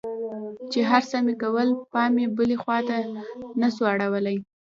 [0.71, 2.97] چې هرڅه مې کول پام مې بلې خوا ته
[3.61, 4.35] نه سو اړولى.